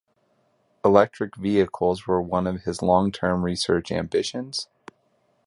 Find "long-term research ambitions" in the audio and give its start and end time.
2.81-4.67